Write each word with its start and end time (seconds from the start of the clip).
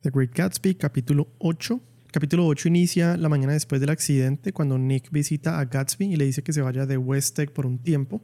The 0.00 0.10
Great 0.10 0.32
Gatsby, 0.32 0.76
capítulo 0.76 1.26
8. 1.38 1.80
capítulo 2.12 2.46
8 2.46 2.68
inicia 2.68 3.16
la 3.16 3.28
mañana 3.28 3.54
después 3.54 3.80
del 3.80 3.90
accidente, 3.90 4.52
cuando 4.52 4.78
Nick 4.78 5.10
visita 5.10 5.58
a 5.58 5.64
Gatsby 5.64 6.12
y 6.12 6.16
le 6.16 6.24
dice 6.24 6.44
que 6.44 6.52
se 6.52 6.62
vaya 6.62 6.86
de 6.86 6.96
West 6.96 7.40
por 7.52 7.66
un 7.66 7.78
tiempo, 7.78 8.22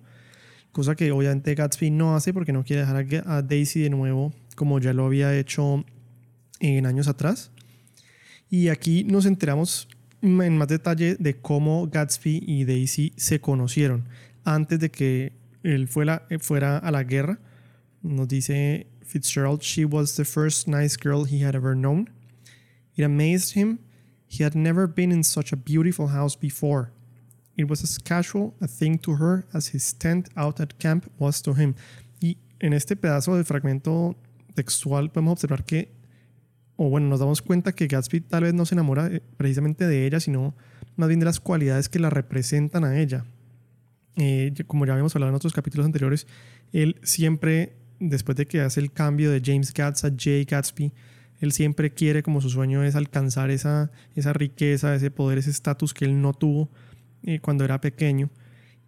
cosa 0.71 0.95
que 0.95 1.11
obviamente 1.11 1.53
Gatsby 1.53 1.91
no 1.91 2.15
hace 2.15 2.33
porque 2.33 2.53
no 2.53 2.63
quiere 2.63 2.83
dejar 2.83 3.27
a 3.27 3.43
Daisy 3.43 3.81
de 3.81 3.91
nuevo 3.91 4.33
como 4.55 4.79
ya 4.79 4.93
lo 4.93 5.05
había 5.05 5.37
hecho 5.37 5.85
en 6.61 6.87
años 6.87 7.09
atrás. 7.09 7.51
Y 8.49 8.69
aquí 8.69 9.03
nos 9.03 9.27
enteramos 9.27 9.89
en 10.23 10.57
más 10.57 10.69
detalle 10.69 11.17
de 11.19 11.41
cómo 11.41 11.89
Gatsby 11.89 12.45
y 12.47 12.65
Daisy 12.67 13.15
se 13.17 13.41
conocieron 13.41 14.05
antes 14.45 14.79
de 14.79 14.91
que 14.93 15.33
él 15.65 15.89
fuera, 15.89 16.29
fuera 16.39 16.79
a 16.79 16.93
la 16.93 17.03
guerra. 17.03 17.41
Nos 18.01 18.29
dice 18.29 18.87
Fitzgerald, 19.05 19.63
she 19.63 19.85
was 19.85 20.17
the 20.17 20.25
first 20.25 20.67
nice 20.67 20.97
girl 20.97 21.25
he 21.25 21.41
had 21.41 21.55
ever 21.55 21.75
known. 21.75 22.09
It 22.97 23.05
amazed 23.05 23.55
him. 23.55 23.79
He 24.27 24.43
had 24.43 24.55
never 24.55 24.87
been 24.87 25.13
in 25.13 25.23
such 25.23 25.53
a 25.53 25.57
beautiful 25.57 26.09
house 26.09 26.37
before. 26.37 26.91
It 27.57 27.69
was 27.69 27.83
as 27.83 27.99
casual 27.99 28.55
a 28.61 28.67
thing 28.67 28.99
to 28.99 29.17
her 29.17 29.47
as 29.53 29.69
his 29.69 29.93
tent 29.93 30.29
out 30.37 30.61
at 30.61 30.79
camp 30.79 31.11
was 31.19 31.41
to 31.43 31.55
him. 31.55 31.75
Y 32.21 32.37
en 32.61 32.73
este 32.73 32.97
pedazo 32.97 33.37
de 33.37 33.45
fragmento 33.45 34.17
textual 34.55 35.11
podemos 35.11 35.33
observar 35.33 35.65
que, 35.65 35.93
o 36.77 36.89
bueno, 36.89 37.09
nos 37.09 37.21
damos 37.21 37.43
cuenta 37.43 37.73
que 37.73 37.87
Gatsby 37.87 38.21
tal 38.23 38.45
vez 38.45 38.55
no 38.55 38.67
se 38.67 38.75
enamora 38.75 39.07
eh, 39.07 39.23
precisamente 39.37 39.87
de 39.87 40.07
ella, 40.07 40.19
sino 40.19 40.55
más 40.97 41.09
bien 41.09 41.21
de 41.21 41.27
las 41.27 41.41
cualidades 41.41 41.89
que 41.89 41.99
la 41.99 42.11
representan 42.11 42.85
a 42.85 42.99
ella. 43.01 43.25
Eh, 44.17 44.53
como 44.67 44.87
ya 44.87 44.93
habíamos 44.93 45.15
hablado 45.15 45.31
en 45.31 45.37
otros 45.37 45.53
capítulos 45.53 45.87
anteriores, 45.87 46.27
él 46.73 46.97
siempre, 47.03 47.77
después 48.01 48.37
de 48.37 48.47
que 48.47 48.61
hace 48.61 48.81
el 48.81 48.93
cambio 48.93 49.31
de 49.31 49.41
James 49.45 49.73
Gatz 49.73 50.05
a 50.05 50.13
Jay 50.17 50.45
Gatsby, 50.45 50.93
él 51.41 51.53
siempre 51.53 51.93
quiere, 51.93 52.23
como 52.23 52.41
su 52.41 52.51
sueño 52.51 52.83
es 52.85 52.95
alcanzar 52.95 53.51
esa, 53.51 53.91
esa 54.15 54.33
riqueza, 54.33 54.95
ese 54.95 55.11
poder, 55.11 55.39
ese 55.39 55.51
estatus 55.51 55.93
que 55.93 56.05
él 56.05 56.21
no 56.21 56.33
tuvo 56.33 56.71
eh, 57.23 57.41
cuando 57.41 57.65
era 57.65 57.81
pequeño. 57.81 58.31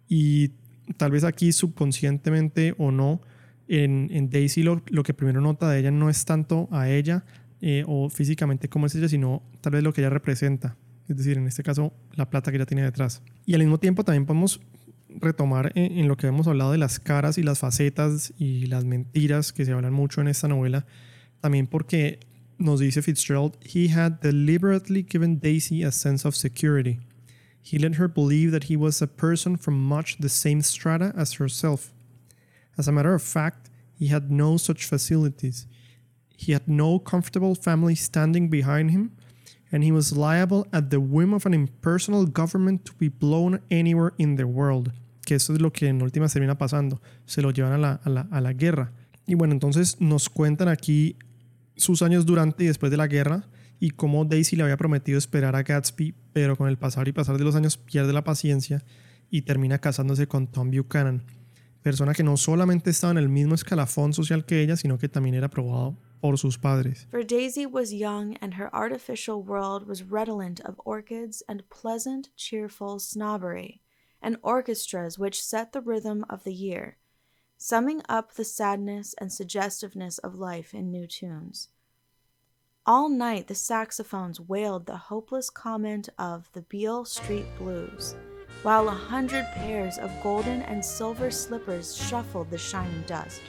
Y 0.07 0.51
tal 0.97 1.11
vez 1.11 1.23
aquí 1.23 1.51
subconscientemente 1.51 2.73
o 2.77 2.91
no, 2.91 3.21
en, 3.67 4.29
Daisy 4.29 4.63
lo, 4.63 4.81
lo, 4.87 5.03
que 5.03 5.13
primero 5.13 5.41
nota 5.41 5.69
de 5.69 5.79
ella 5.79 5.91
no 5.91 6.09
es 6.09 6.23
tanto 6.23 6.69
a 6.71 6.89
ella 6.89 7.25
eh, 7.59 7.83
o 7.85 8.09
físicamente 8.09 8.69
como 8.69 8.85
es 8.85 8.95
ella, 8.95 9.09
sino 9.09 9.43
tal 9.61 9.73
vez 9.73 9.83
lo 9.83 9.93
que 9.93 10.01
ella 10.01 10.09
representa. 10.09 10.77
Es 11.07 11.17
decir, 11.17 11.37
en 11.37 11.47
este 11.47 11.63
caso, 11.63 11.93
la 12.15 12.29
plata 12.29 12.51
que 12.51 12.57
ella 12.57 12.65
tiene 12.65 12.83
detrás. 12.83 13.21
Y 13.45 13.53
al 13.53 13.59
mismo 13.59 13.77
tiempo 13.77 14.03
también 14.03 14.25
podemos 14.25 14.61
retomar 15.21 15.71
en, 15.75 15.99
en, 15.99 16.07
lo 16.07 16.17
que 16.17 16.27
hemos 16.27 16.47
hablado 16.47 16.71
de 16.71 16.77
las 16.77 16.99
caras 16.99 17.37
y 17.37 17.43
las 17.43 17.59
facetas 17.59 18.33
y 18.37 18.65
las 18.67 18.85
mentiras 18.85 19.53
que 19.53 19.65
se 19.65 19.73
hablan 19.73 19.93
mucho 19.93 20.21
en 20.21 20.27
esta 20.27 20.47
novela, 20.47 20.85
también 21.41 21.67
porque 21.67 22.19
nos 22.57 22.79
dice 22.79 23.01
Fitzgerald, 23.01 23.57
he 23.61 23.87
had 23.89 24.19
deliberately 24.21 25.03
given 25.03 25.39
Daisy 25.39 25.83
a 25.83 25.91
sense 25.91 26.27
of 26.27 26.35
security. 26.35 26.99
He 27.61 27.77
let 27.77 27.95
her 27.95 28.07
believe 28.07 28.51
that 28.51 28.65
he 28.65 28.77
was 28.77 29.01
a 29.01 29.07
person 29.07 29.57
from 29.57 29.77
much 29.77 30.17
the 30.19 30.29
same 30.29 30.61
strata 30.61 31.13
as 31.15 31.33
herself. 31.33 31.91
As 32.77 32.87
a 32.87 32.91
matter 32.91 33.13
of 33.13 33.21
fact, 33.21 33.69
he 33.93 34.07
had 34.07 34.31
no 34.31 34.57
such 34.57 34.85
facilities. 34.85 35.67
He 36.37 36.53
had 36.53 36.67
no 36.67 36.99
comfortable 36.99 37.55
family 37.55 37.95
standing 37.95 38.49
behind 38.49 38.91
him, 38.91 39.17
and 39.71 39.83
he 39.83 39.91
was 39.91 40.15
liable 40.15 40.67
at 40.71 40.91
the 40.91 41.01
whim 41.01 41.33
of 41.33 41.45
an 41.45 41.53
impersonal 41.53 42.25
government 42.25 42.85
to 42.85 42.93
be 42.93 43.09
blown 43.09 43.59
anywhere 43.69 44.13
in 44.17 44.35
the 44.35 44.47
world. 44.47 44.91
Que 45.27 45.35
eso 45.35 45.53
es 45.53 45.59
lo 45.59 45.73
que 45.73 45.89
en 45.89 46.01
última 46.01 46.29
termina 46.29 46.57
pasando. 46.57 47.01
Se 47.25 47.41
lo 47.41 47.51
llevan 47.51 47.73
a 47.73 47.77
la, 47.77 47.91
a 48.01 48.09
la, 48.09 48.21
a 48.31 48.39
la 48.39 48.53
guerra. 48.53 48.93
Y 49.25 49.35
bueno, 49.35 49.51
entonces 49.51 49.99
nos 49.99 50.29
cuentan 50.29 50.69
aquí 50.69 51.17
sus 51.75 52.01
años 52.01 52.25
durante 52.25 52.63
y 52.63 52.67
después 52.67 52.91
de 52.91 52.95
la 52.95 53.07
guerra 53.07 53.49
y 53.77 53.89
cómo 53.89 54.23
Daisy 54.23 54.55
le 54.55 54.63
había 54.63 54.77
prometido 54.77 55.17
esperar 55.17 55.57
a 55.57 55.63
Gatsby, 55.63 56.15
pero 56.31 56.55
con 56.55 56.69
el 56.69 56.77
pasar 56.77 57.09
y 57.09 57.11
pasar 57.11 57.37
de 57.37 57.43
los 57.43 57.55
años 57.55 57.75
pierde 57.75 58.13
la 58.13 58.23
paciencia 58.23 58.85
y 59.29 59.41
termina 59.41 59.79
casándose 59.79 60.27
con 60.27 60.47
Tom 60.47 60.71
Buchanan, 60.71 61.23
persona 61.81 62.13
que 62.13 62.23
no 62.23 62.37
solamente 62.37 62.89
estaba 62.89 63.11
en 63.11 63.17
el 63.17 63.27
mismo 63.27 63.53
escalafón 63.53 64.13
social 64.13 64.45
que 64.45 64.61
ella, 64.61 64.77
sino 64.77 64.97
que 64.97 65.09
también 65.09 65.35
era 65.35 65.47
aprobado 65.47 65.97
por 66.21 66.37
sus 66.37 66.57
padres. 66.57 67.05
For 67.11 67.25
Daisy 67.25 67.65
was 67.65 67.91
young 67.91 68.37
and 68.39 68.53
her 68.55 68.69
artificial 68.73 69.43
world 69.43 69.85
was 69.85 70.03
redolent 70.09 70.61
of 70.61 70.79
orchids 70.85 71.43
and 71.49 71.63
pleasant, 71.69 72.29
cheerful 72.37 72.97
snobbery, 72.99 73.81
and 74.21 74.37
orchestras 74.41 75.17
which 75.19 75.43
set 75.43 75.71
the 75.71 75.81
rhythm 75.81 76.25
of 76.29 76.43
the 76.43 76.53
year. 76.53 76.97
summing 77.57 78.01
up 78.07 78.33
the 78.33 78.43
sadness 78.43 79.15
and 79.17 79.31
suggestiveness 79.33 80.19
of 80.19 80.35
life 80.35 80.73
in 80.73 80.91
new 80.91 81.07
tunes. 81.07 81.69
All 82.85 83.09
night 83.09 83.47
the 83.47 83.55
saxophones 83.55 84.39
wailed 84.39 84.85
the 84.85 84.95
hopeless 84.95 85.49
comment 85.49 86.07
of 86.17 86.49
the 86.53 86.61
Beale 86.61 87.03
Street 87.03 87.47
Blues, 87.57 88.15
while 88.63 88.87
a 88.87 88.91
hundred 88.91 89.45
pairs 89.55 89.97
of 89.97 90.11
golden 90.23 90.61
and 90.61 90.83
silver 90.83 91.31
slippers 91.31 91.95
shuffled 91.97 92.49
the 92.49 92.57
shining 92.57 93.03
dust. 93.07 93.41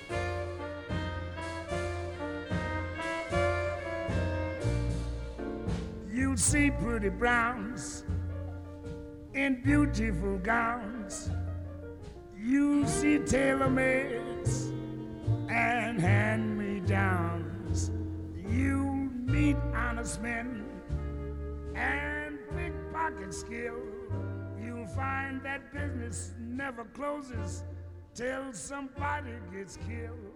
You'll 6.10 6.36
see 6.36 6.70
pretty 6.70 7.10
browns 7.10 8.04
in 9.38 9.62
beautiful 9.62 10.36
gowns 10.38 11.30
you 12.36 12.86
see 12.86 13.18
tailor 13.18 13.70
mades 13.70 14.72
and 15.48 16.00
hand 16.00 16.58
me 16.58 16.80
downs. 16.80 17.90
You 18.48 19.10
meet 19.26 19.56
honest 19.74 20.22
men 20.22 20.64
and 21.76 22.38
pickpocket 22.56 23.34
skill. 23.34 23.80
You'll 24.60 24.86
find 24.86 25.42
that 25.42 25.72
business 25.72 26.32
never 26.40 26.84
closes 26.84 27.64
till 28.14 28.52
somebody 28.52 29.34
gets 29.52 29.76
killed. 29.86 30.32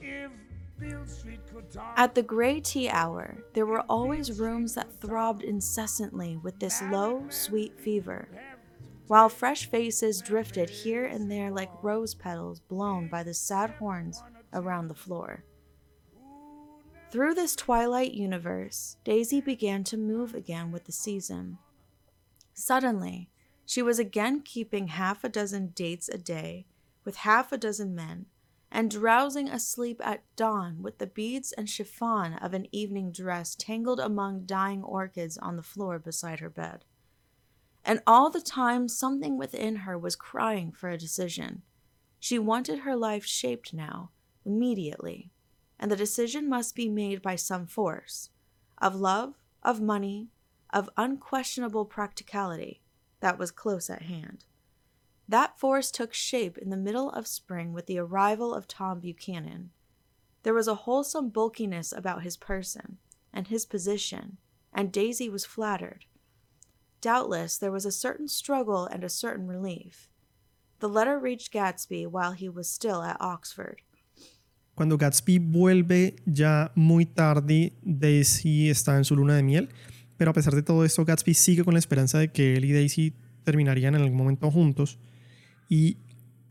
If 0.00 0.30
At 1.96 2.14
the 2.14 2.22
gray 2.22 2.60
tea 2.60 2.88
hour, 2.88 3.38
there 3.54 3.66
were 3.66 3.82
always 3.82 4.38
rooms 4.38 4.74
that 4.74 5.00
throbbed 5.00 5.42
incessantly 5.42 6.36
with 6.36 6.58
this 6.58 6.80
low, 6.82 7.26
sweet 7.28 7.78
fever 7.78 8.28
while 9.10 9.28
fresh 9.28 9.66
faces 9.68 10.22
drifted 10.22 10.70
here 10.70 11.04
and 11.04 11.28
there 11.28 11.50
like 11.50 11.82
rose 11.82 12.14
petals 12.14 12.60
blown 12.60 13.08
by 13.08 13.24
the 13.24 13.34
sad 13.34 13.68
horns 13.70 14.22
around 14.52 14.86
the 14.86 14.94
floor. 14.94 15.42
Through 17.10 17.34
this 17.34 17.56
twilight 17.56 18.12
universe, 18.12 18.98
Daisy 19.02 19.40
began 19.40 19.82
to 19.82 19.96
move 19.96 20.32
again 20.32 20.70
with 20.70 20.84
the 20.84 20.92
season. 20.92 21.58
Suddenly, 22.54 23.28
she 23.66 23.82
was 23.82 23.98
again 23.98 24.42
keeping 24.42 24.86
half 24.86 25.24
a 25.24 25.28
dozen 25.28 25.72
dates 25.74 26.08
a 26.08 26.16
day 26.16 26.66
with 27.04 27.16
half 27.16 27.50
a 27.50 27.58
dozen 27.58 27.96
men, 27.96 28.26
and 28.72 28.90
drowsing 28.90 29.48
asleep 29.48 30.00
at 30.04 30.22
dawn 30.36 30.82
with 30.82 30.98
the 30.98 31.06
beads 31.06 31.52
and 31.52 31.68
chiffon 31.68 32.34
of 32.34 32.54
an 32.54 32.66
evening 32.70 33.10
dress 33.10 33.54
tangled 33.54 33.98
among 33.98 34.46
dying 34.46 34.82
orchids 34.82 35.36
on 35.38 35.56
the 35.56 35.62
floor 35.62 35.98
beside 35.98 36.40
her 36.40 36.50
bed. 36.50 36.84
And 37.84 38.00
all 38.06 38.30
the 38.30 38.40
time, 38.40 38.88
something 38.88 39.36
within 39.36 39.76
her 39.76 39.98
was 39.98 40.14
crying 40.14 40.70
for 40.70 40.88
a 40.88 40.98
decision. 40.98 41.62
She 42.20 42.38
wanted 42.38 42.80
her 42.80 42.94
life 42.94 43.24
shaped 43.24 43.72
now, 43.72 44.10
immediately, 44.44 45.30
and 45.78 45.90
the 45.90 45.96
decision 45.96 46.48
must 46.48 46.74
be 46.74 46.88
made 46.88 47.22
by 47.22 47.36
some 47.36 47.66
force 47.66 48.30
of 48.78 48.94
love, 48.94 49.34
of 49.62 49.80
money, 49.80 50.28
of 50.72 50.90
unquestionable 50.96 51.84
practicality 51.84 52.82
that 53.20 53.38
was 53.38 53.50
close 53.50 53.90
at 53.90 54.02
hand. 54.02 54.44
That 55.30 55.60
force 55.60 55.92
took 55.92 56.12
shape 56.12 56.58
in 56.58 56.70
the 56.70 56.76
middle 56.76 57.08
of 57.10 57.28
spring 57.28 57.72
with 57.72 57.86
the 57.86 58.00
arrival 58.00 58.52
of 58.52 58.66
Tom 58.66 58.98
Buchanan. 58.98 59.70
There 60.42 60.52
was 60.52 60.66
a 60.66 60.82
wholesome 60.86 61.28
bulkiness 61.28 61.92
about 61.92 62.24
his 62.24 62.36
person 62.36 62.98
and 63.32 63.46
his 63.46 63.64
position, 63.64 64.38
and 64.72 64.90
Daisy 64.90 65.28
was 65.28 65.44
flattered. 65.44 66.04
Doubtless 67.00 67.58
there 67.58 67.70
was 67.70 67.86
a 67.86 67.92
certain 67.92 68.26
struggle 68.26 68.86
and 68.86 69.04
a 69.04 69.08
certain 69.08 69.46
relief. 69.46 70.08
The 70.80 70.88
letter 70.88 71.16
reached 71.16 71.52
Gatsby 71.52 72.08
while 72.08 72.32
he 72.32 72.48
was 72.48 72.68
still 72.68 73.04
at 73.04 73.16
Oxford. 73.20 73.82
Cuando 74.74 74.96
Gatsby 74.96 75.38
vuelve 75.38 76.16
ya 76.26 76.72
muy 76.74 77.04
tarde, 77.04 77.74
Daisy 77.84 78.68
está 78.68 78.96
en 78.96 79.04
su 79.04 79.14
luna 79.14 79.36
de 79.36 79.44
miel, 79.44 79.68
pero 80.16 80.32
a 80.32 80.34
pesar 80.34 80.56
de 80.56 80.62
todo 80.62 80.84
esto, 80.84 81.04
Gatsby 81.04 81.34
sigue 81.34 81.62
con 81.62 81.74
la 81.74 81.78
esperanza 81.78 82.18
de 82.18 82.32
que 82.32 82.56
él 82.56 82.64
y 82.64 82.72
Daisy 82.72 83.14
terminarían 83.44 83.94
en 83.94 84.02
algún 84.02 84.18
momento 84.18 84.50
juntos. 84.50 84.98
Y 85.70 85.96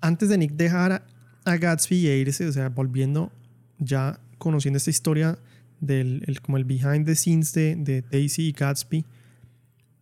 antes 0.02 0.30
de 0.30 0.38
Nick 0.38 0.54
dejar 0.54 1.06
a, 1.44 1.58
Gatsby 1.58 2.08
e 2.08 2.18
irse, 2.18 2.48
o 2.48 2.52
sea, 2.52 2.70
volviendo 2.70 3.32
ya 3.80 4.20
conociendo 4.38 4.78
esta 4.78 4.90
historia 4.90 5.38
del 5.82 6.24
el, 6.26 6.42
como 6.42 6.58
el 6.58 6.64
behind 6.64 7.06
the 7.06 7.16
scenes 7.16 7.54
de, 7.54 8.04
Daisy 8.10 8.48
y 8.48 8.52
Gatsby, 8.54 9.06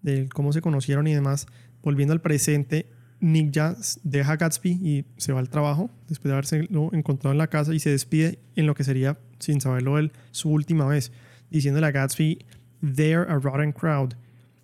de 0.01 0.29
cómo 0.29 0.53
se 0.53 0.61
conocieron 0.61 1.07
y 1.07 1.13
demás, 1.13 1.47
volviendo 1.81 2.13
al 2.13 2.21
presente, 2.21 2.85
Nick 3.19 3.51
ya 3.51 3.75
deja 4.03 4.33
a 4.33 4.35
Gatsby 4.37 4.71
y 4.71 5.05
se 5.17 5.33
va 5.33 5.39
al 5.39 5.49
trabajo 5.49 5.89
después 6.07 6.29
de 6.29 6.33
haberse 6.33 6.67
encontrado 6.91 7.31
en 7.31 7.39
la 7.39 7.47
casa 7.47 7.73
y 7.73 7.79
se 7.79 7.89
despide 7.89 8.39
en 8.55 8.67
lo 8.67 8.75
que 8.75 8.83
sería, 8.83 9.17
sin 9.39 9.59
saberlo 9.59 9.97
él, 9.97 10.11
su 10.31 10.49
última 10.49 10.85
vez. 10.85 11.11
diciéndole 11.49 11.87
a 11.87 11.91
Gatsby, 11.91 12.45
They're 12.81 13.23
a 13.27 13.39
rotten 13.39 13.71
crowd. 13.71 14.15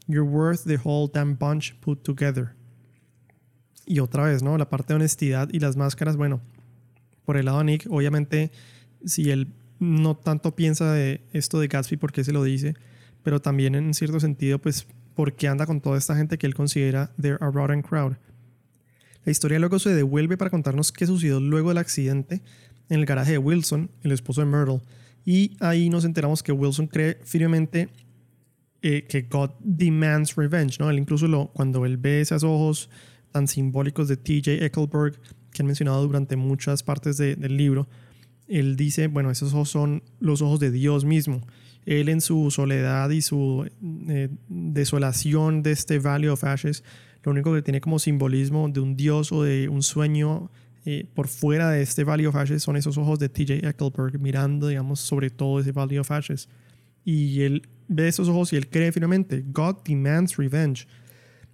You're 0.07 0.29
worth 0.29 0.65
the 0.65 0.77
whole 0.77 1.07
damn 1.07 1.35
bunch 1.35 1.73
put 1.81 2.03
together. 2.03 2.55
Y 3.85 3.99
otra 3.99 4.23
vez, 4.25 4.43
¿no? 4.43 4.57
La 4.57 4.69
parte 4.69 4.93
de 4.93 4.95
honestidad 4.95 5.49
y 5.51 5.59
las 5.59 5.75
máscaras, 5.75 6.15
bueno, 6.15 6.41
por 7.25 7.37
el 7.37 7.45
lado 7.45 7.59
de 7.59 7.65
Nick, 7.65 7.87
obviamente, 7.89 8.51
si 9.05 9.31
él 9.31 9.47
no 9.79 10.15
tanto 10.15 10.55
piensa 10.55 10.91
de 10.91 11.21
esto 11.33 11.59
de 11.59 11.67
Gatsby, 11.67 11.97
porque 11.97 12.23
se 12.23 12.31
lo 12.31 12.43
dice, 12.43 12.75
pero 13.23 13.41
también 13.41 13.75
en 13.75 13.93
cierto 13.93 14.19
sentido, 14.19 14.59
pues, 14.59 14.87
porque 15.15 15.47
anda 15.47 15.65
con 15.65 15.81
toda 15.81 15.97
esta 15.97 16.15
gente 16.15 16.37
que 16.37 16.47
él 16.47 16.55
considera 16.55 17.11
they're 17.21 17.37
a 17.41 17.49
rotten 17.49 17.81
crowd. 17.81 18.15
La 19.25 19.31
historia 19.31 19.59
luego 19.59 19.79
se 19.79 19.93
devuelve 19.93 20.37
para 20.37 20.49
contarnos 20.49 20.91
qué 20.91 21.05
sucedió 21.05 21.39
luego 21.39 21.69
del 21.69 21.77
accidente 21.77 22.41
en 22.89 22.99
el 22.99 23.05
garaje 23.05 23.33
de 23.33 23.37
Wilson, 23.37 23.89
el 24.03 24.11
esposo 24.11 24.41
de 24.41 24.47
Myrtle. 24.47 24.81
Y 25.25 25.55
ahí 25.61 25.89
nos 25.89 26.03
enteramos 26.03 26.43
que 26.43 26.51
Wilson 26.51 26.87
cree 26.87 27.17
firmemente 27.23 27.89
eh, 28.81 29.05
que 29.07 29.21
God 29.21 29.51
demands 29.61 30.35
revenge, 30.35 30.77
¿no? 30.79 30.89
Él 30.89 30.99
incluso 30.99 31.27
lo, 31.27 31.47
cuando 31.47 31.85
él 31.85 31.95
ve 31.95 32.19
esos 32.19 32.43
ojos 32.43 32.89
tan 33.33 33.49
simbólicos 33.49 34.07
de 34.07 34.15
TJ 34.15 34.63
Eckelberg 34.63 35.19
que 35.51 35.61
han 35.61 35.65
mencionado 35.65 36.01
durante 36.03 36.37
muchas 36.37 36.83
partes 36.83 37.17
del 37.17 37.57
libro, 37.57 37.89
él 38.47 38.75
dice, 38.75 39.07
bueno, 39.07 39.29
esos 39.29 39.53
ojos 39.53 39.69
son 39.69 40.03
los 40.19 40.41
ojos 40.41 40.59
de 40.59 40.71
Dios 40.71 41.03
mismo. 41.03 41.45
Él 41.85 42.07
en 42.07 42.21
su 42.21 42.49
soledad 42.49 43.09
y 43.09 43.21
su 43.21 43.69
eh, 44.07 44.29
desolación 44.47 45.63
de 45.63 45.71
este 45.71 45.99
Valley 45.99 46.29
of 46.29 46.43
Ashes, 46.43 46.83
lo 47.23 47.31
único 47.31 47.53
que 47.53 47.61
tiene 47.61 47.81
como 47.81 47.99
simbolismo 47.99 48.69
de 48.69 48.79
un 48.79 48.95
dios 48.95 49.31
o 49.31 49.43
de 49.43 49.67
un 49.69 49.83
sueño 49.83 50.49
eh, 50.85 51.05
por 51.13 51.29
fuera 51.29 51.69
de 51.69 51.81
este 51.81 52.03
Valley 52.03 52.25
of 52.25 52.35
Ashes 52.35 52.61
son 52.61 52.75
esos 52.75 52.97
ojos 52.97 53.17
de 53.17 53.29
TJ 53.29 53.65
Eckelberg 53.65 54.19
mirando, 54.19 54.67
digamos, 54.67 54.99
sobre 54.99 55.29
todo 55.29 55.59
ese 55.59 55.71
Valley 55.71 55.97
of 55.97 56.11
Ashes. 56.11 56.49
Y 57.05 57.41
él 57.41 57.67
ve 57.87 58.07
esos 58.07 58.27
ojos 58.27 58.53
y 58.53 58.57
él 58.57 58.69
cree 58.69 58.91
finalmente, 58.91 59.43
God 59.47 59.77
demands 59.85 60.37
revenge. 60.37 60.87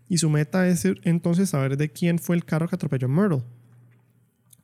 Y 0.10 0.18
su 0.18 0.30
meta 0.30 0.68
es 0.68 0.86
entonces 1.04 1.52
saber 1.52 1.78
de 1.78 1.92
quién 1.92 2.18
fue 2.18 2.36
el 2.36 2.44
carro 2.44 2.68
que 2.68 2.76
atropelló 2.76 3.06
a 3.06 3.12
Myrtle. 3.12 3.44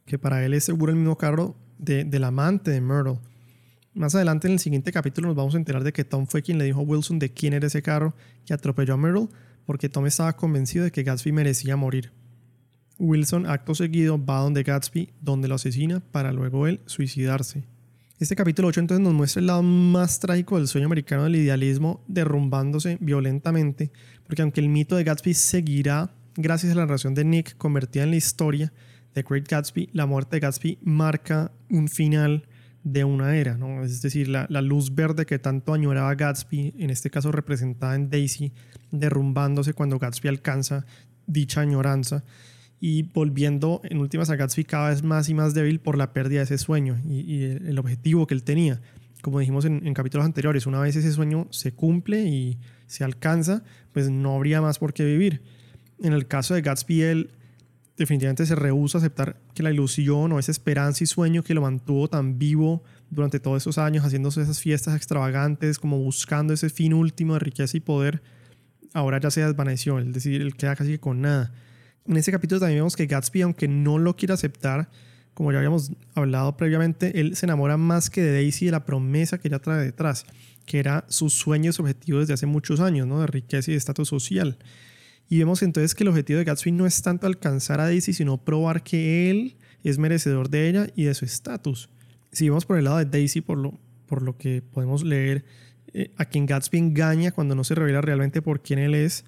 Que 0.06 0.18
para 0.18 0.44
él 0.44 0.56
es 0.56 0.64
seguro 0.64 0.92
el 0.92 0.98
mismo 0.98 1.18
carro 1.18 1.56
de, 1.78 2.04
del 2.04 2.24
amante 2.24 2.72
de 2.72 2.82
Myrtle. 2.82 3.20
Más 3.94 4.16
adelante 4.16 4.48
en 4.48 4.54
el 4.54 4.60
siguiente 4.60 4.92
capítulo 4.92 5.28
nos 5.28 5.38
vamos 5.38 5.54
a 5.54 5.58
enterar 5.58 5.84
de 5.84 5.94
que 5.94 6.04
Tom 6.04 6.26
fue 6.26 6.42
quien 6.42 6.58
le 6.58 6.66
dijo 6.66 6.80
a 6.80 6.84
Wilson 6.84 7.20
de 7.20 7.32
quién 7.32 7.54
era 7.54 7.68
ese 7.68 7.82
carro 7.82 8.16
que 8.44 8.54
atropelló 8.54 8.96
a 8.96 8.98
Myrtle, 8.98 9.30
porque 9.66 9.88
Tom 9.88 10.06
estaba 10.08 10.36
convencido 10.36 10.84
de 10.84 10.92
que 10.92 11.04
Gatsby 11.04 11.32
merecía 11.32 11.78
morir. 11.78 12.12
Wilson, 12.98 13.46
acto 13.46 13.76
seguido, 13.76 14.24
va 14.24 14.40
donde 14.40 14.64
Gatsby, 14.64 15.14
donde 15.22 15.48
lo 15.48 15.56
asesina, 15.56 16.00
para 16.12 16.34
luego 16.34 16.68
él 16.68 16.82
suicidarse. 16.88 17.66
Este 18.18 18.38
capítulo 18.38 18.70
8 18.70 18.80
entonces 18.80 19.04
nos 19.04 19.14
muestra 19.14 19.42
el 19.42 19.48
lado 19.48 19.62
más 19.62 20.22
trágico 20.22 20.58
del 20.58 20.70
sueño 20.70 20.86
americano 20.86 21.26
del 21.26 21.36
idealismo 21.36 22.02
derrumbándose 22.08 22.98
violentamente, 23.02 23.92
porque 24.26 24.42
aunque 24.42 24.62
el 24.62 24.70
mito 24.70 24.96
de 24.96 25.04
Gatsby 25.04 25.34
seguirá 25.34 26.14
gracias 26.38 26.72
a 26.72 26.76
la 26.76 26.86
narración 26.86 27.14
de 27.14 27.26
Nick 27.26 27.58
convertida 27.58 28.04
en 28.04 28.12
la 28.12 28.16
historia 28.16 28.72
de 29.14 29.22
Great 29.22 29.50
Gatsby, 29.50 29.90
la 29.92 30.06
muerte 30.06 30.38
de 30.38 30.40
Gatsby 30.40 30.80
marca 30.82 31.52
un 31.70 31.90
final 31.90 32.48
de 32.86 33.04
una 33.04 33.36
era, 33.36 33.58
¿no? 33.58 33.84
es 33.84 34.02
decir, 34.02 34.30
la, 34.30 34.46
la 34.50 34.62
luz 34.62 34.96
verde 34.96 35.26
que 35.26 35.38
tanto 35.38 35.74
añoraba 35.74 36.16
Gatsby, 36.16 36.74
en 36.80 36.92
este 36.92 37.10
caso 37.10 37.34
representada 37.34 37.96
en 37.96 38.10
Daisy, 38.10 38.54
derrumbándose 38.92 39.74
cuando 39.74 40.00
Gatsby 40.00 40.30
alcanza 40.30 40.86
dicha 41.28 41.60
añoranza 41.60 42.24
y 42.80 43.04
volviendo 43.04 43.82
en 43.84 44.00
últimas 44.00 44.30
a 44.30 44.36
Gatsby 44.36 44.66
cada 44.66 44.90
vez 44.90 45.04
más 45.04 45.30
y 45.30 45.34
más 45.34 45.54
débil 45.54 45.80
por 45.80 45.98
la 45.98 46.14
pérdida 46.14 46.40
de 46.40 46.46
ese 46.46 46.58
sueño 46.58 47.02
y, 47.08 47.44
el 47.44 47.80
objetivo 47.80 48.28
que 48.28 48.34
él 48.34 48.44
tenía. 48.44 48.82
Como 49.22 49.40
dijimos 49.40 49.66
en, 49.66 49.94
capítulos 49.94 50.26
anteriores, 50.26 50.68
una 50.68 50.80
vez 50.80 50.96
ese 50.96 51.12
sueño 51.12 51.48
se 51.50 51.74
cumple 51.74 52.24
y 52.26 52.60
se 52.86 53.04
alcanza, 53.04 53.64
pues 53.92 54.10
no 54.10 54.36
habría 54.36 54.62
más 54.62 54.78
por 54.78 54.94
qué 54.94 55.04
vivir. 55.04 55.42
En 56.00 56.14
el 56.14 56.28
caso 56.28 56.54
de 56.54 56.62
Gatsby, 56.62 57.02
él 57.02 57.32
definitivamente 57.98 58.46
se 58.46 58.56
rehúsa 58.56 58.98
a 58.98 59.00
aceptar 59.00 59.38
que 59.54 59.64
la 59.64 59.72
ilusión 59.72 60.32
o 60.32 60.40
esa 60.40 60.52
esperanza 60.52 61.04
y 61.04 61.08
sueño 61.08 61.44
que 61.44 61.54
lo 61.54 61.62
mantuvo 61.62 62.10
tan 62.10 62.38
vivo 62.38 62.84
durante 63.10 63.40
todos 63.40 63.64
esos 63.64 63.78
años, 63.78 64.04
haciéndose 64.04 64.42
esas 64.42 64.60
fiestas 64.60 64.96
extravagantes, 64.96 65.80
como 65.80 65.98
buscando 65.98 66.54
ese 66.54 66.70
fin 66.70 66.94
último 66.94 67.34
de 67.34 67.40
riqueza 67.40 67.78
y 67.78 67.80
poder, 67.80 68.22
ahora 68.94 69.20
ya 69.20 69.32
se 69.32 69.46
desvaneció, 69.46 70.00
es 70.00 70.12
decir, 70.12 70.42
él 70.42 70.56
queda 70.56 70.76
casi 70.76 70.98
con 70.98 71.22
nada. 71.22 71.54
En 72.08 72.18
ese 72.18 72.32
capítulo 72.32 72.60
también 72.60 72.80
vemos 72.80 72.96
que 72.96 73.08
Gatsby, 73.08 73.42
aunque 73.42 73.68
no 73.68 73.98
lo 73.98 74.16
quiere 74.16 74.34
aceptar, 74.34 74.90
como 75.34 75.52
ya 75.52 75.58
habíamos 75.58 75.92
hablado 76.14 76.56
previamente, 76.56 77.20
él 77.20 77.36
se 77.36 77.46
enamora 77.46 77.78
más 77.78 78.10
que 78.10 78.22
de 78.22 78.32
Daisy 78.32 78.66
de 78.66 78.72
la 78.72 78.86
promesa 78.86 79.38
que 79.38 79.48
ella 79.50 79.60
trae 79.60 79.84
detrás, 79.84 80.26
que 80.66 80.80
era 80.80 81.06
sus 81.10 81.34
sueños 81.34 81.78
y 81.78 81.82
objetivos 81.82 82.22
desde 82.22 82.36
hace 82.36 82.46
muchos 82.46 82.80
años, 82.80 83.06
¿no? 83.06 83.20
de 83.20 83.28
riqueza 83.28 83.70
y 83.70 83.74
de 83.74 83.78
estatus 83.78 84.08
social. 84.08 84.58
Y 85.28 85.40
vemos 85.40 85.64
entonces 85.64 85.96
que 85.96 86.04
el 86.04 86.10
objetivo 86.10 86.40
de 86.40 86.46
Gatsby 86.46 86.72
no 86.72 86.86
es 86.86 87.02
tanto 87.02 87.28
alcanzar 87.28 87.82
a 87.82 87.86
Daisy, 87.86 88.14
sino 88.14 88.38
probar 88.38 88.84
que 88.84 89.30
él 89.32 89.58
es 89.84 89.98
merecedor 89.98 90.50
de 90.50 90.70
ella 90.70 90.88
y 90.96 91.06
de 91.06 91.14
su 91.16 91.26
estatus. 91.26 91.90
Si 92.32 92.48
vemos 92.48 92.66
por 92.66 92.78
el 92.78 92.86
lado 92.86 92.98
de 92.98 93.06
Daisy, 93.06 93.42
por 93.42 93.58
lo, 93.58 93.80
por 94.06 94.22
lo 94.22 94.38
que 94.38 94.62
podemos 94.62 95.04
leer, 95.04 95.44
eh, 95.94 96.12
a 96.18 96.26
quien 96.26 96.46
Gatsby 96.46 96.78
engaña 96.78 97.32
cuando 97.32 97.56
no 97.56 97.64
se 97.64 97.76
revela 97.76 98.02
realmente 98.02 98.42
por 98.42 98.62
quién 98.62 98.80
él 98.80 98.94
es, 98.94 99.26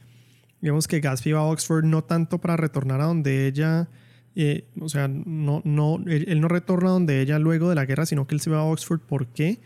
Digamos 0.62 0.88
que 0.88 1.00
Gatsby 1.00 1.33
va 1.33 1.42
a 1.42 1.44
Oxford 1.44 1.86
no 1.86 2.04
tanto 2.04 2.39
para 2.39 2.57
retornar 2.57 3.01
a 3.01 3.06
donde 3.06 3.48
ella, 3.48 3.89
eh, 4.36 4.65
o 4.80 4.89
sea, 4.89 5.07
no, 5.07 5.62
no, 5.65 6.04
él, 6.07 6.42
no 6.42 6.48
retorna 6.48 6.89
a 6.89 6.94
donde 6.94 7.21
ella 7.21 7.38
luego 7.39 7.69
de 7.69 7.75
la 7.75 7.86
guerra, 7.86 8.06
sino 8.06 8.25
que 8.25 8.36
él 8.36 8.42
se 8.42 8.50
va 8.50 8.59
a 8.59 8.63
Oxford. 8.63 9.00
¿Por 9.00 9.27
qué? 9.27 9.59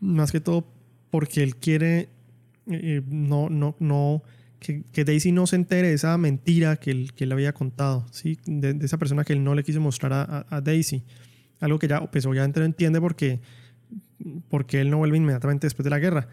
Más 0.00 0.32
que 0.32 0.40
todo 0.40 0.66
porque 1.10 1.42
él 1.42 1.56
quiere, 1.56 2.08
eh, 2.66 3.02
no, 3.06 3.50
no, 3.50 3.76
no, 3.78 4.22
que, 4.58 4.84
que, 4.92 5.04
Daisy 5.04 5.32
no 5.32 5.46
se 5.46 5.56
entere 5.56 5.88
de 5.88 5.94
esa 5.94 6.16
mentira 6.16 6.76
que 6.76 6.90
él, 6.90 7.12
que 7.12 7.24
él 7.24 7.32
había 7.32 7.52
contado, 7.52 8.06
¿sí? 8.10 8.38
De, 8.46 8.76
esa 8.82 8.96
persona 8.96 9.24
que 9.24 9.34
él 9.34 9.44
no 9.44 9.54
le 9.54 9.64
quiso 9.64 9.80
mostrar 9.80 10.12
a, 10.12 10.46
a, 10.48 10.60
Daisy. 10.62 11.04
Algo 11.60 11.78
que 11.78 11.88
ya, 11.88 12.00
pues 12.10 12.24
obviamente 12.24 12.60
no 12.60 12.66
entiende 12.66 13.00
porque, 13.00 13.40
porque 14.48 14.80
él 14.80 14.90
no 14.90 14.98
vuelve 14.98 15.18
inmediatamente 15.18 15.66
después 15.66 15.84
de 15.84 15.90
la 15.90 15.98
guerra. 15.98 16.28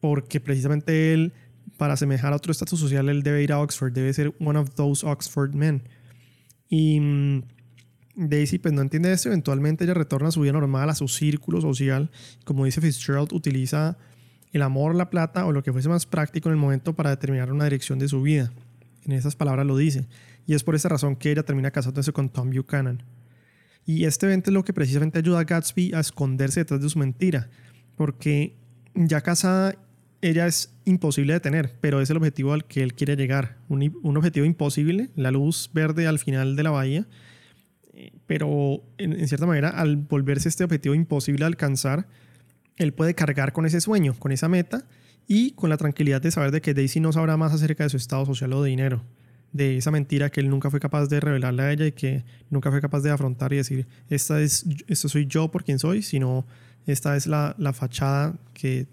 Porque 0.00 0.38
precisamente 0.38 1.12
él 1.14 1.32
para 1.76 1.94
asemejar 1.94 2.32
a 2.32 2.36
otro 2.36 2.52
estatus 2.52 2.80
social, 2.80 3.08
él 3.08 3.22
debe 3.22 3.42
ir 3.42 3.52
a 3.52 3.60
Oxford, 3.60 3.92
debe 3.92 4.12
ser 4.12 4.34
one 4.40 4.58
of 4.58 4.70
those 4.74 5.06
Oxford 5.06 5.54
men. 5.54 5.82
Y 6.68 7.00
mm, 7.00 7.42
Daisy 8.16 8.58
pues 8.58 8.72
no 8.72 8.82
entiende 8.82 9.12
esto, 9.12 9.28
eventualmente 9.28 9.84
ella 9.84 9.94
retorna 9.94 10.28
a 10.28 10.32
su 10.32 10.40
vida 10.40 10.52
normal, 10.52 10.88
a 10.90 10.94
su 10.94 11.08
círculo 11.08 11.60
social. 11.60 12.10
Como 12.44 12.64
dice 12.64 12.80
Fitzgerald, 12.80 13.32
utiliza 13.32 13.98
el 14.52 14.62
amor, 14.62 14.94
la 14.94 15.10
plata 15.10 15.46
o 15.46 15.52
lo 15.52 15.62
que 15.62 15.72
fuese 15.72 15.88
más 15.88 16.06
práctico 16.06 16.48
en 16.48 16.54
el 16.54 16.60
momento 16.60 16.94
para 16.94 17.10
determinar 17.10 17.52
una 17.52 17.64
dirección 17.64 17.98
de 17.98 18.08
su 18.08 18.22
vida. 18.22 18.52
En 19.04 19.12
esas 19.12 19.34
palabras 19.34 19.66
lo 19.66 19.76
dice. 19.76 20.06
Y 20.46 20.54
es 20.54 20.62
por 20.62 20.74
esa 20.74 20.88
razón 20.88 21.16
que 21.16 21.32
ella 21.32 21.42
termina 21.42 21.70
casándose 21.70 22.12
con 22.12 22.28
Tom 22.28 22.50
Buchanan. 22.50 23.02
Y 23.84 24.04
este 24.04 24.26
evento 24.26 24.50
es 24.50 24.54
lo 24.54 24.64
que 24.64 24.72
precisamente 24.72 25.18
ayuda 25.18 25.40
a 25.40 25.44
Gatsby 25.44 25.92
a 25.92 26.00
esconderse 26.00 26.60
detrás 26.60 26.80
de 26.80 26.88
su 26.88 26.98
mentira. 26.98 27.50
Porque 27.96 28.56
ya 28.94 29.20
casada 29.20 29.74
ella 30.24 30.46
es 30.46 30.72
imposible 30.86 31.34
de 31.34 31.40
tener, 31.40 31.74
pero 31.82 32.00
es 32.00 32.08
el 32.08 32.16
objetivo 32.16 32.54
al 32.54 32.64
que 32.64 32.82
él 32.82 32.94
quiere 32.94 33.14
llegar. 33.14 33.58
Un, 33.68 33.94
un 34.02 34.16
objetivo 34.16 34.46
imposible, 34.46 35.10
la 35.16 35.30
luz 35.30 35.70
verde 35.74 36.06
al 36.06 36.18
final 36.18 36.56
de 36.56 36.62
la 36.62 36.70
bahía, 36.70 37.06
eh, 37.92 38.10
pero 38.26 38.82
en, 38.96 39.28
cierta 39.28 39.44
manera 39.44 39.68
al 39.68 39.96
volverse 39.96 40.48
este 40.48 40.64
objetivo 40.64 40.94
imposible 40.94 41.40
de 41.40 41.46
alcanzar, 41.46 42.08
él 42.76 42.94
puede 42.94 43.14
cargar 43.14 43.52
con 43.52 43.66
ese 43.66 43.82
sueño, 43.82 44.14
con 44.18 44.32
esa 44.32 44.48
meta 44.48 44.86
y 45.28 45.52
con 45.52 45.68
la 45.68 45.76
tranquilidad 45.76 46.22
de 46.22 46.30
saber 46.30 46.52
de 46.52 46.62
que 46.62 46.72
Daisy 46.72 47.00
no 47.00 47.12
sabrá 47.12 47.36
más 47.36 47.52
acerca 47.52 47.84
de 47.84 47.90
su 47.90 47.98
estado 47.98 48.24
social 48.24 48.52
o 48.54 48.62
de 48.62 48.70
dinero, 48.70 49.04
de 49.52 49.76
esa 49.76 49.90
mentira 49.90 50.30
que 50.30 50.40
él 50.40 50.48
nunca 50.48 50.70
fue 50.70 50.80
capaz 50.80 51.06
de 51.06 51.20
revelarle 51.20 51.62
a 51.62 51.72
ella 51.72 51.86
y 51.86 51.92
que 51.92 52.24
nunca 52.48 52.70
fue 52.70 52.80
capaz 52.80 53.02
de 53.02 53.10
afrontar 53.10 53.52
y 53.52 53.56
decir, 53.56 53.86
esta 54.08 54.40
es, 54.40 54.64
esto 54.88 55.10
soy 55.10 55.26
yo 55.26 55.50
por 55.50 55.64
quien 55.64 55.78
soy, 55.78 56.02
sino 56.02 56.46
esta 56.86 57.14
es 57.14 57.26
la, 57.26 57.54
la 57.58 57.74
fachada 57.74 58.36
que 58.54 58.88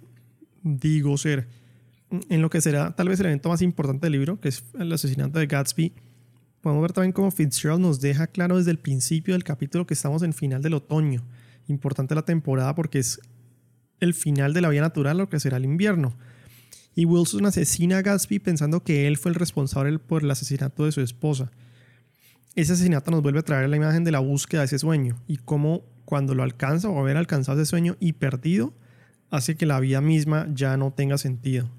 digo 0.63 1.17
ser. 1.17 1.47
En 2.29 2.41
lo 2.41 2.49
que 2.49 2.59
será 2.59 2.95
tal 2.95 3.07
vez 3.07 3.19
el 3.19 3.27
evento 3.27 3.49
más 3.49 3.61
importante 3.61 4.05
del 4.05 4.13
libro, 4.13 4.39
que 4.39 4.49
es 4.49 4.65
el 4.77 4.91
asesinato 4.91 5.39
de 5.39 5.47
Gatsby, 5.47 5.93
podemos 6.61 6.81
ver 6.81 6.91
también 6.91 7.13
cómo 7.13 7.31
Fitzgerald 7.31 7.81
nos 7.81 8.01
deja 8.01 8.27
claro 8.27 8.57
desde 8.57 8.71
el 8.71 8.79
principio 8.79 9.33
del 9.33 9.43
capítulo 9.43 9.87
que 9.87 9.93
estamos 9.93 10.21
en 10.21 10.33
final 10.33 10.61
del 10.61 10.73
otoño. 10.73 11.23
Importante 11.67 12.13
la 12.13 12.23
temporada 12.23 12.75
porque 12.75 12.99
es 12.99 13.19
el 14.01 14.13
final 14.13 14.53
de 14.53 14.61
la 14.61 14.69
vida 14.69 14.81
natural, 14.81 15.17
lo 15.17 15.29
que 15.29 15.39
será 15.39 15.57
el 15.57 15.65
invierno. 15.65 16.13
Y 16.93 17.05
Wilson 17.05 17.45
asesina 17.45 17.99
a 17.99 18.01
Gatsby 18.01 18.39
pensando 18.39 18.83
que 18.83 19.07
él 19.07 19.17
fue 19.17 19.31
el 19.31 19.35
responsable 19.35 19.97
por 19.97 20.23
el 20.23 20.31
asesinato 20.31 20.83
de 20.83 20.91
su 20.91 21.01
esposa. 21.01 21.51
Ese 22.55 22.73
asesinato 22.73 23.11
nos 23.11 23.21
vuelve 23.21 23.39
a 23.39 23.43
traer 23.43 23.69
la 23.69 23.77
imagen 23.77 24.03
de 24.03 24.11
la 24.11 24.19
búsqueda 24.19 24.61
de 24.61 24.65
ese 24.65 24.79
sueño 24.79 25.21
y 25.27 25.37
cómo 25.37 25.83
cuando 26.03 26.35
lo 26.35 26.43
alcanza 26.43 26.89
o 26.89 26.99
haber 26.99 27.15
alcanzado 27.15 27.61
ese 27.61 27.69
sueño 27.69 27.95
y 28.01 28.13
perdido, 28.13 28.73
hace 29.31 29.55
que 29.55 29.65
la 29.65 29.79
vida 29.79 30.01
misma 30.01 30.47
ya 30.53 30.77
no 30.77 30.91
tenga 30.91 31.17
sentido. 31.17 31.69